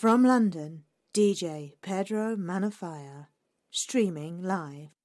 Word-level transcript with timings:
From 0.00 0.24
London, 0.24 0.84
DJ 1.14 1.72
Pedro 1.80 2.36
Manafaya, 2.36 3.28
streaming 3.70 4.42
live. 4.42 4.95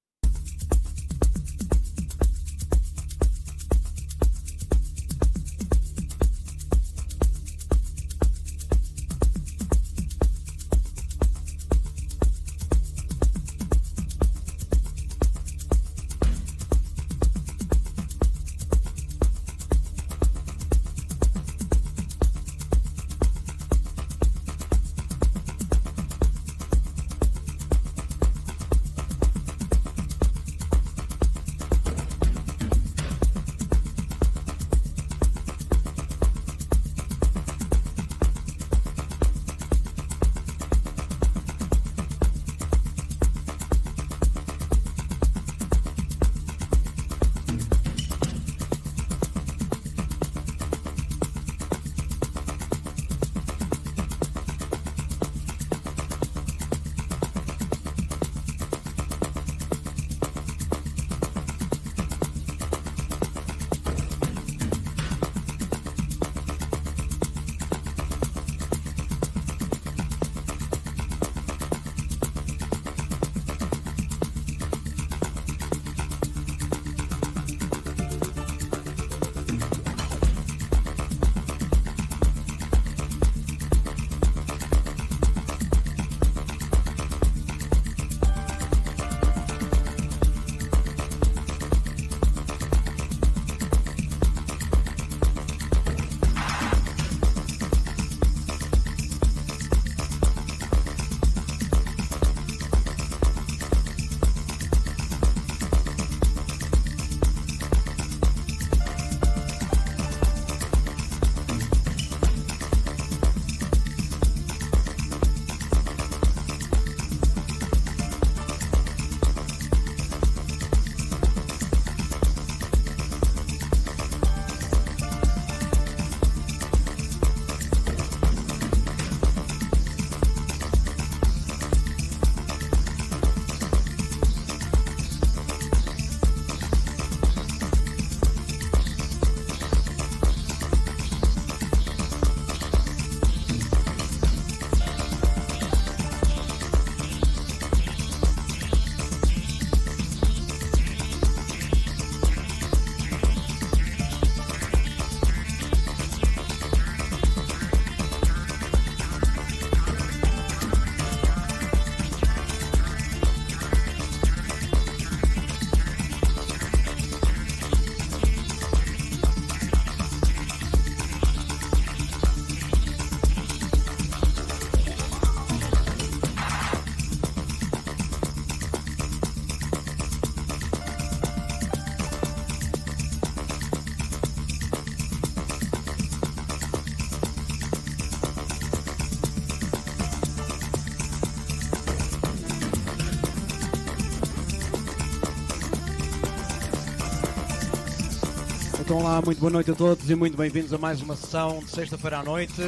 Então 198.92 199.04
lá, 199.04 199.22
muito 199.22 199.40
boa 199.40 199.50
noite 199.50 199.72
a 199.72 199.74
todos 199.74 200.10
e 200.10 200.16
muito 200.16 200.36
bem-vindos 200.36 200.74
a 200.74 200.78
mais 200.78 201.02
uma 201.02 201.16
sessão 201.16 201.60
de 201.60 201.72
sexta-feira 201.72 202.18
à 202.20 202.24
noite. 202.24 202.62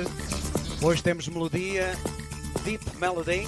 Hoje 0.81 1.03
temos 1.03 1.27
melodia, 1.27 1.99
Deep 2.63 2.81
Melody. 2.95 3.45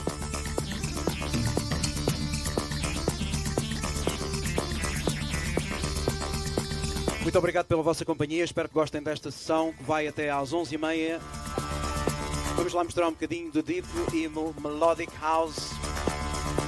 Muito 7.22 7.40
obrigado 7.40 7.66
pela 7.66 7.82
vossa 7.82 8.04
companhia, 8.04 8.44
espero 8.44 8.68
que 8.68 8.74
gostem 8.74 9.02
desta 9.02 9.32
sessão 9.32 9.72
que 9.72 9.82
vai 9.82 10.06
até 10.10 10.30
às 10.30 10.52
11h30. 10.52 11.22
Vamos 12.58 12.74
lá 12.74 12.84
mostrar 12.84 13.08
um 13.08 13.12
bocadinho 13.12 13.54
de 13.54 13.62
Deep 13.62 13.88
e 14.14 14.28
Melodic 14.28 15.14
House. 15.22 15.72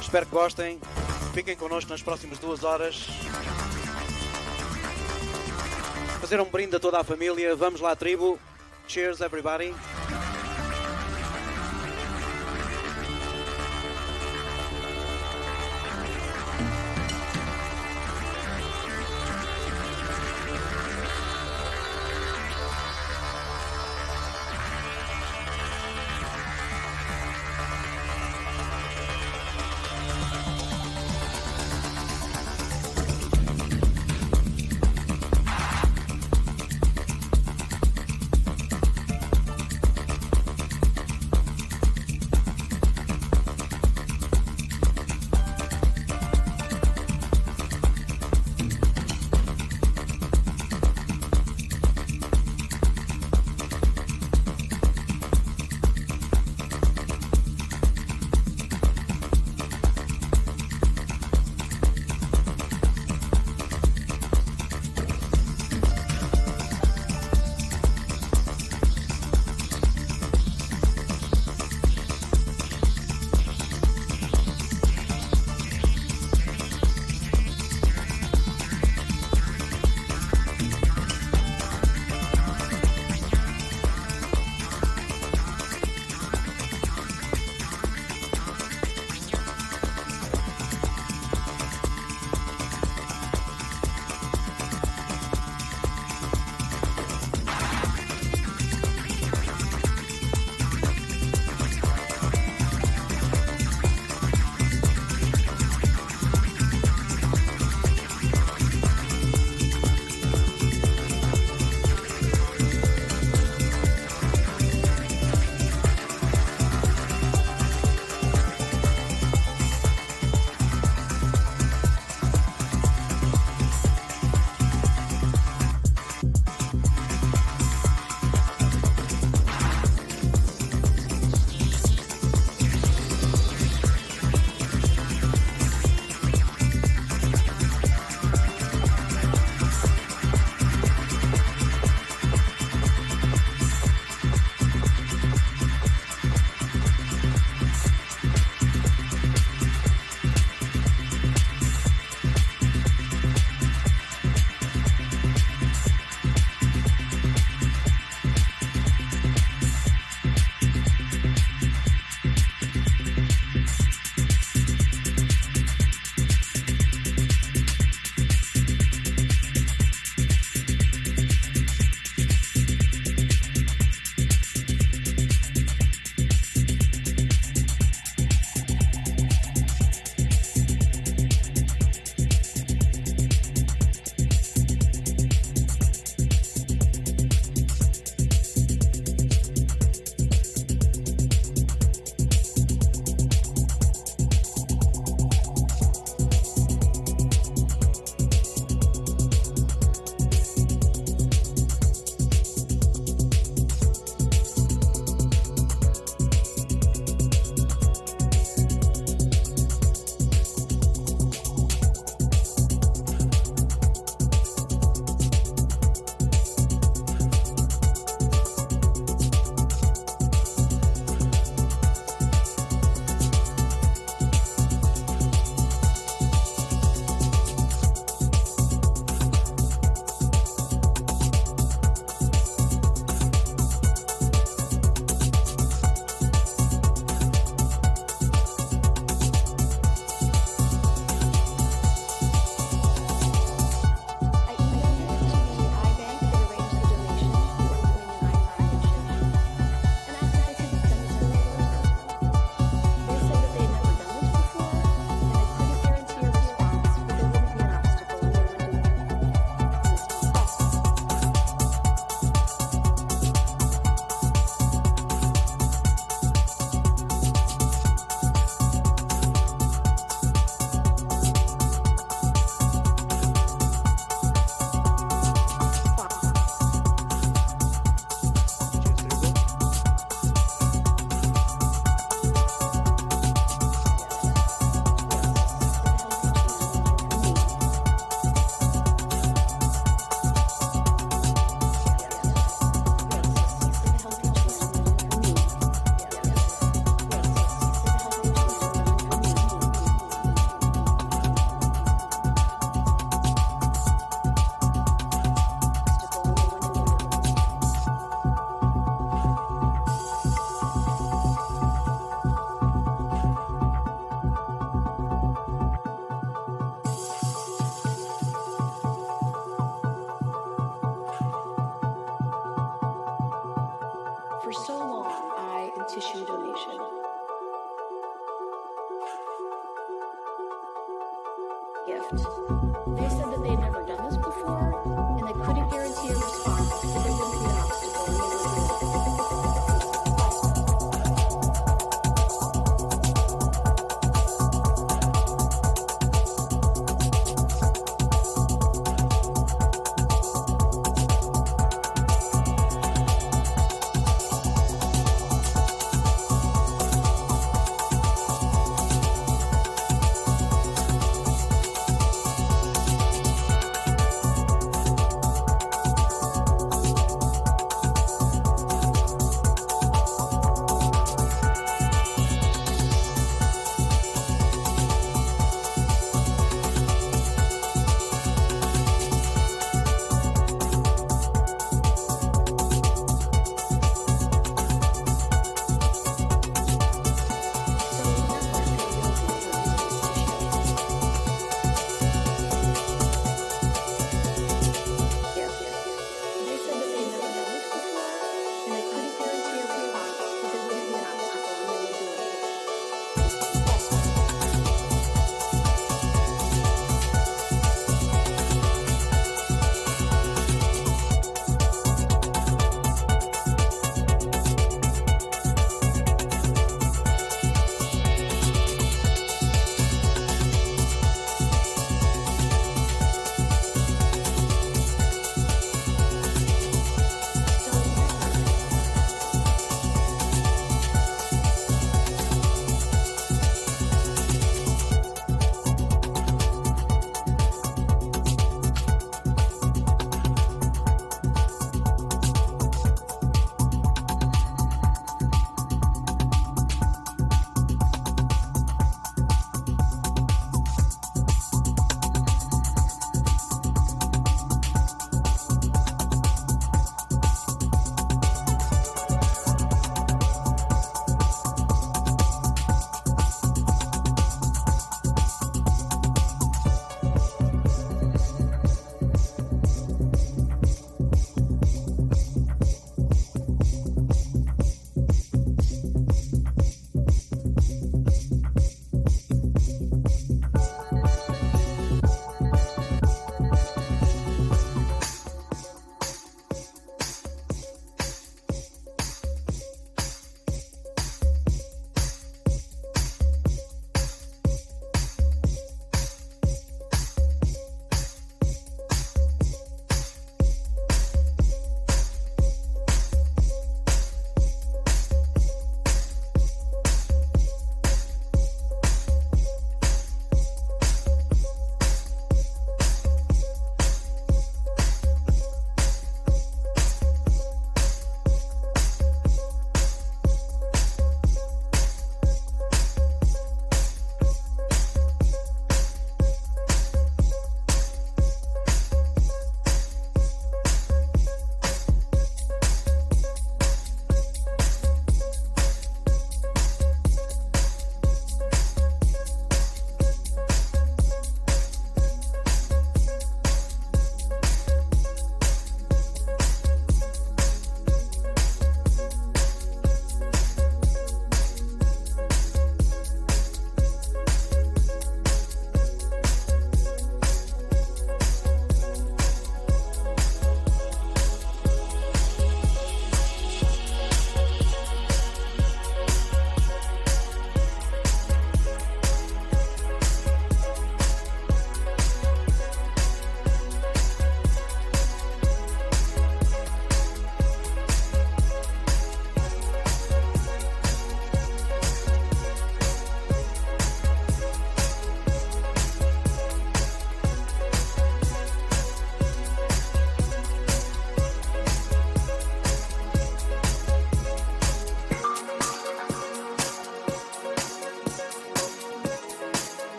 Espero 0.00 0.24
que 0.24 0.32
gostem. 0.32 0.80
Fiquem 1.34 1.54
connosco 1.54 1.90
nas 1.90 2.00
próximas 2.00 2.38
duas 2.38 2.64
horas 2.64 3.06
fazer 6.30 6.40
um 6.40 6.48
brinde 6.48 6.76
a 6.76 6.78
toda 6.78 7.00
a 7.00 7.02
família. 7.02 7.56
Vamos 7.56 7.80
lá, 7.80 7.96
tribo. 7.96 8.38
Cheers, 8.86 9.20
everybody. 9.20 9.74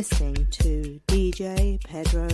Listening 0.00 0.46
to 0.50 0.98
DJ 1.08 1.78
Pedro 1.84 2.26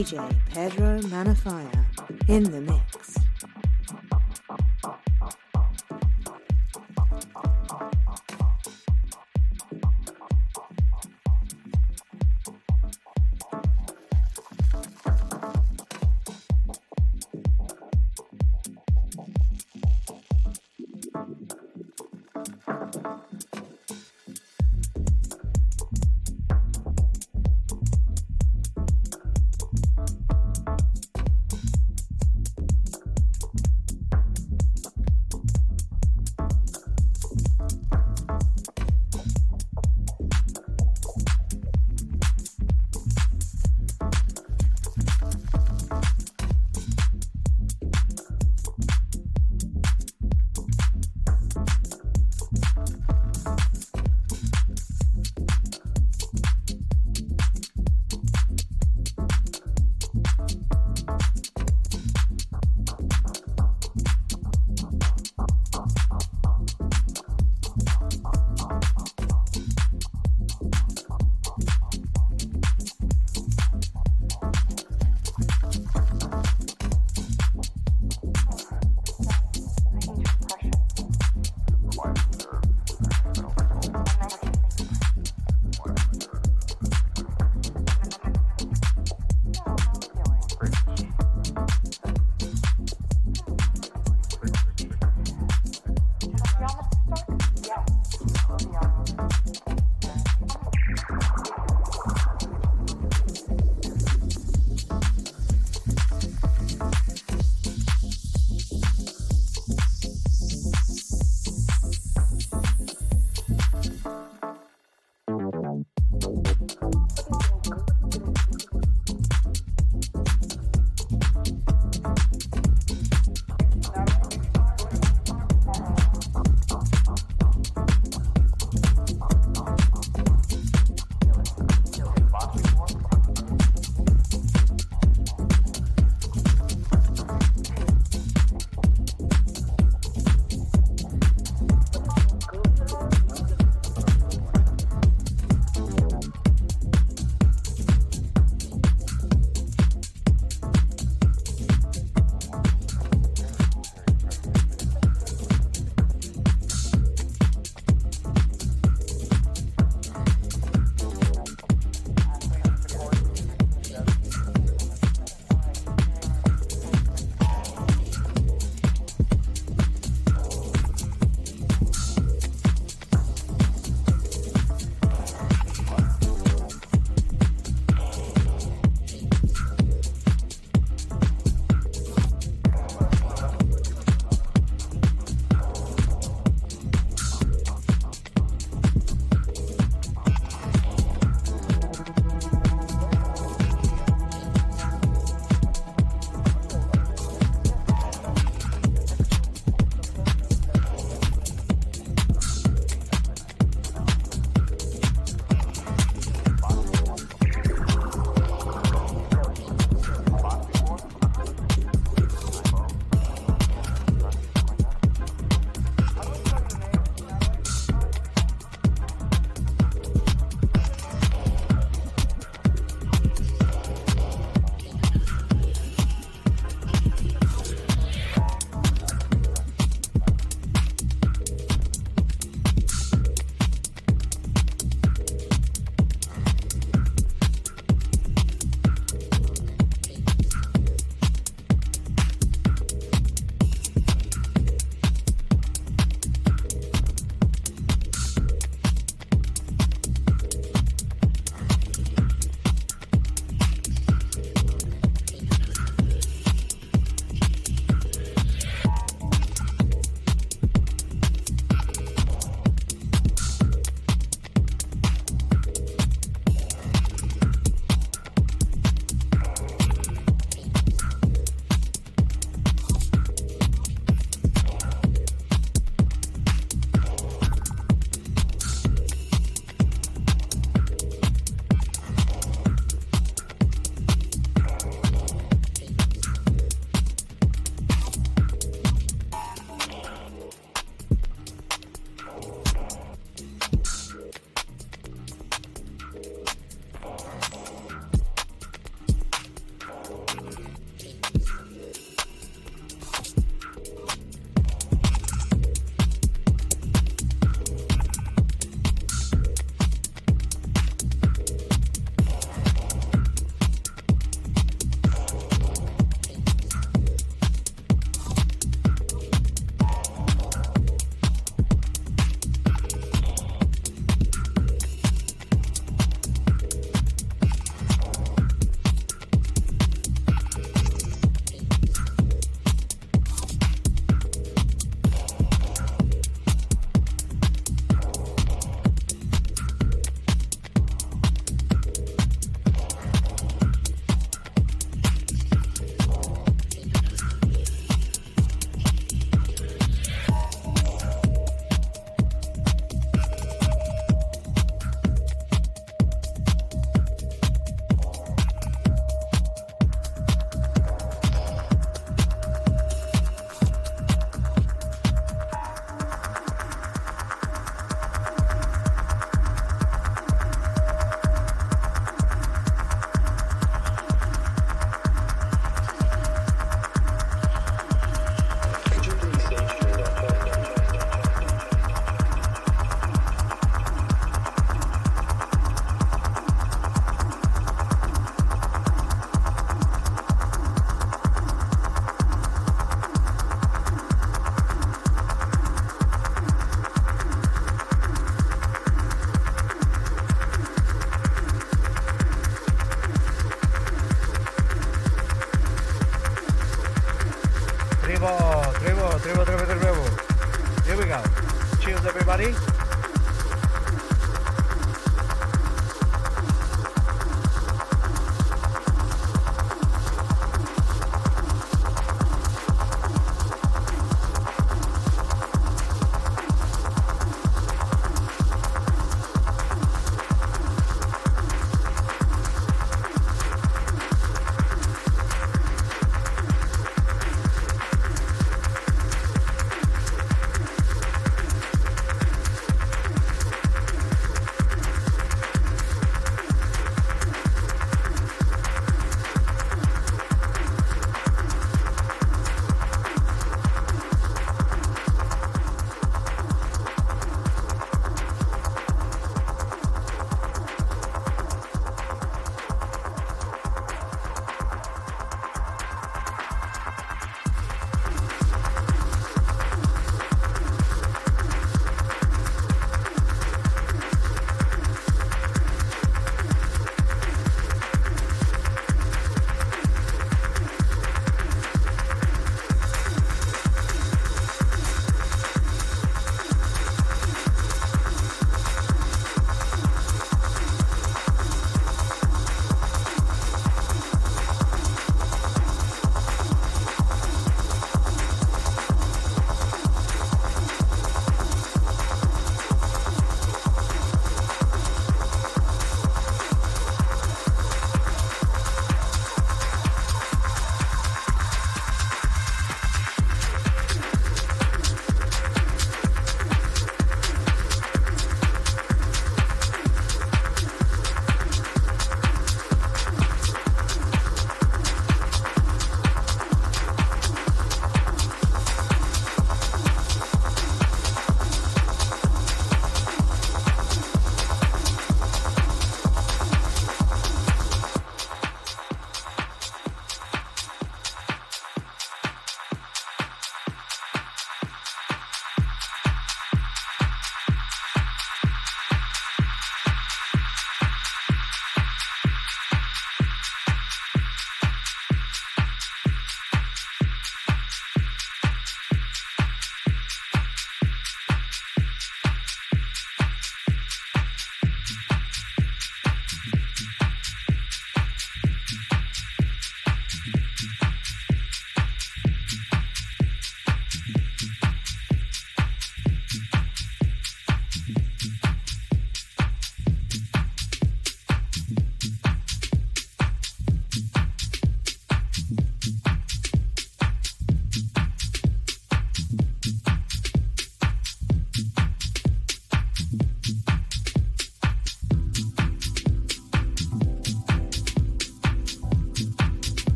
DJ 0.00 0.34
Pedro 0.48 0.98
Manafire 1.02 1.84
in 2.26 2.42
the 2.44 2.59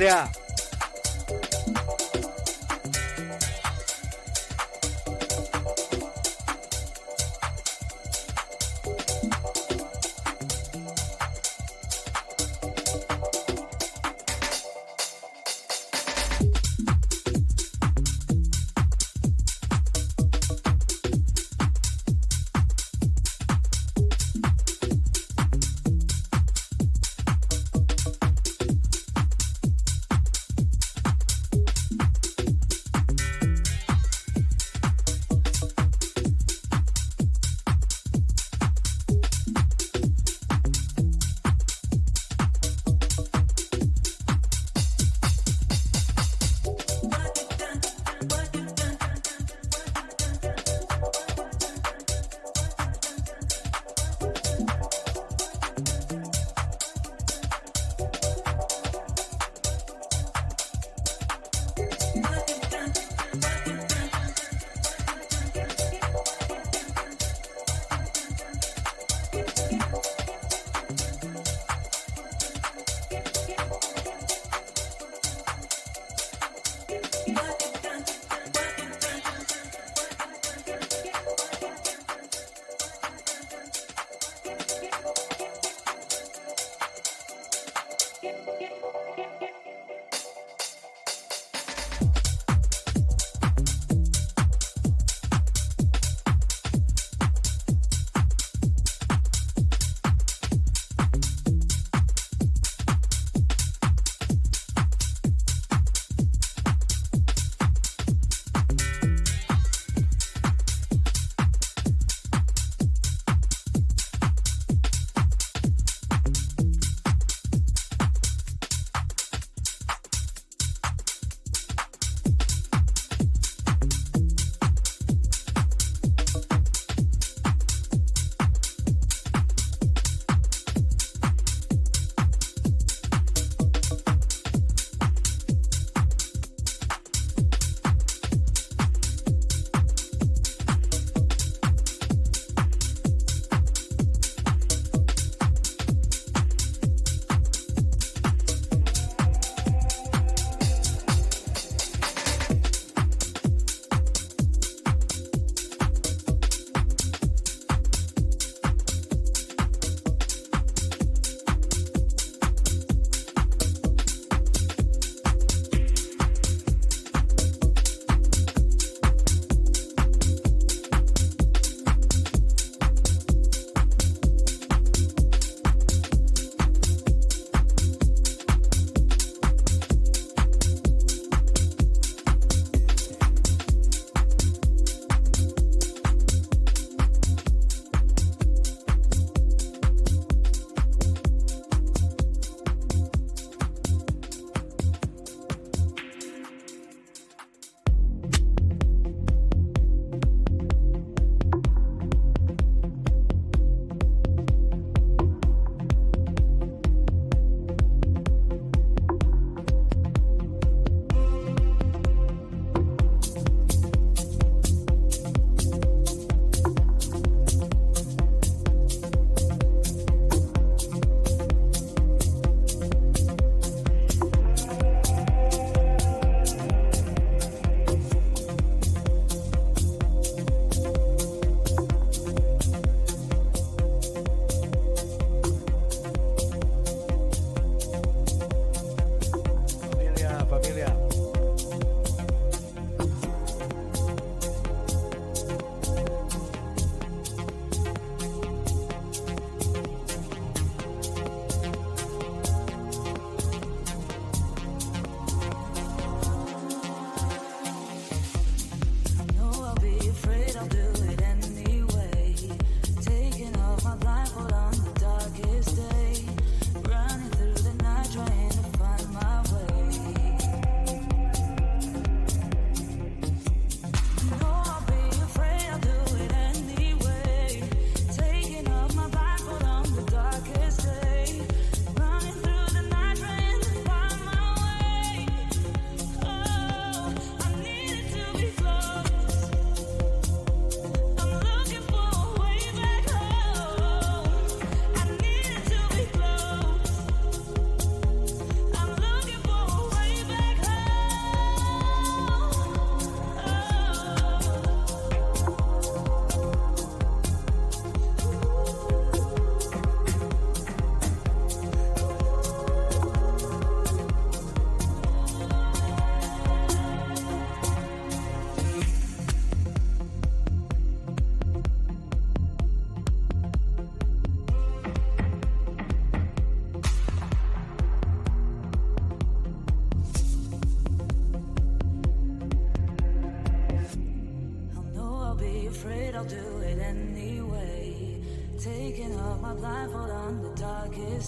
இல்லையா 0.00 0.20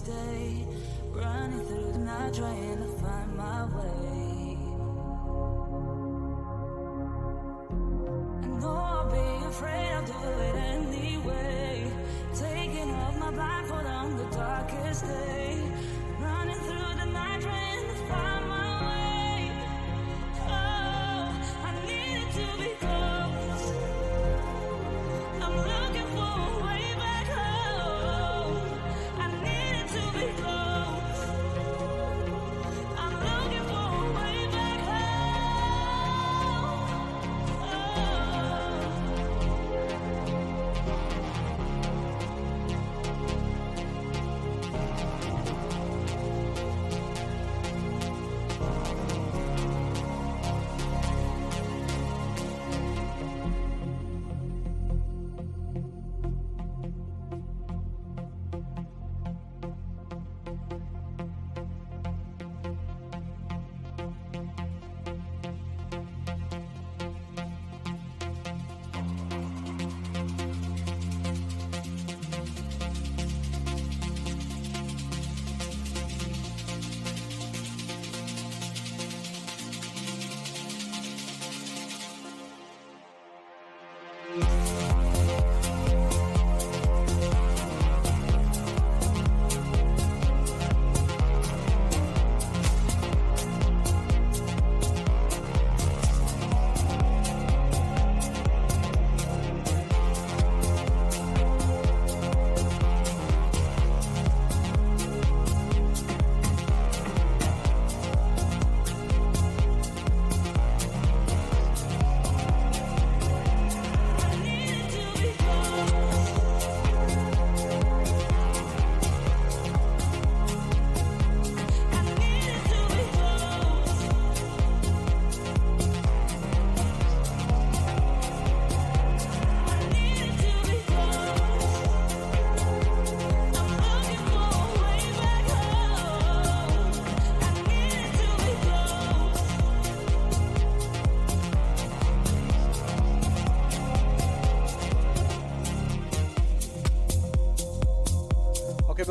day. 0.05 0.67
Running 1.13 1.65
through 1.67 1.93
the 1.93 1.99
night, 1.99 2.35
trying 2.35 2.82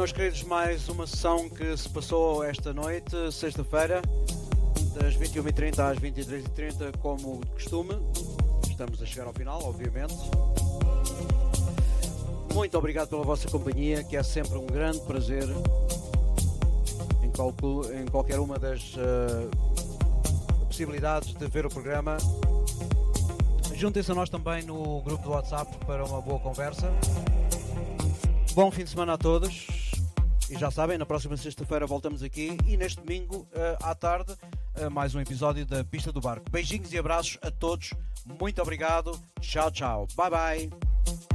meus 0.01 0.11
queridos, 0.11 0.41
mais 0.41 0.89
uma 0.89 1.05
sessão 1.05 1.47
que 1.47 1.77
se 1.77 1.87
passou 1.87 2.43
esta 2.43 2.73
noite, 2.73 3.15
sexta-feira, 3.31 4.01
das 4.95 5.15
21h30 5.15 5.77
às 5.77 5.99
23h30, 5.99 6.97
como 6.97 7.39
de 7.41 7.51
costume. 7.51 7.93
Estamos 8.67 8.99
a 8.99 9.05
chegar 9.05 9.27
ao 9.27 9.33
final, 9.33 9.63
obviamente. 9.63 10.15
Muito 12.51 12.75
obrigado 12.79 13.09
pela 13.09 13.21
vossa 13.21 13.47
companhia, 13.47 14.03
que 14.03 14.17
é 14.17 14.23
sempre 14.23 14.57
um 14.57 14.65
grande 14.65 15.01
prazer 15.01 15.43
em, 17.21 18.01
em 18.01 18.05
qualquer 18.07 18.39
uma 18.39 18.57
das 18.57 18.95
eh, 18.97 19.47
possibilidades 20.65 21.31
de 21.35 21.45
ver 21.45 21.67
o 21.67 21.69
programa. 21.69 22.17
Juntem-se 23.75 24.11
a 24.11 24.15
nós 24.15 24.31
também 24.31 24.63
no 24.63 24.99
grupo 25.01 25.23
do 25.25 25.29
WhatsApp 25.29 25.77
para 25.85 26.03
uma 26.03 26.19
boa 26.21 26.39
conversa. 26.39 26.91
Bom 28.55 28.71
fim 28.71 28.83
de 28.83 28.89
semana 28.89 29.13
a 29.13 29.17
todos. 29.19 29.70
E 30.51 30.59
já 30.59 30.69
sabem, 30.69 30.97
na 30.97 31.05
próxima 31.05 31.37
sexta-feira 31.37 31.87
voltamos 31.87 32.21
aqui 32.21 32.57
e 32.67 32.75
neste 32.75 32.99
domingo 32.99 33.47
eh, 33.53 33.77
à 33.81 33.95
tarde 33.95 34.35
eh, 34.75 34.89
mais 34.89 35.15
um 35.15 35.21
episódio 35.21 35.65
da 35.65 35.81
Pista 35.81 36.11
do 36.11 36.19
Barco. 36.19 36.51
Beijinhos 36.51 36.91
e 36.91 36.97
abraços 36.97 37.37
a 37.41 37.49
todos. 37.49 37.93
Muito 38.25 38.61
obrigado. 38.61 39.17
Tchau, 39.39 39.71
tchau. 39.71 40.07
Bye 40.13 40.29
bye. 40.29 41.29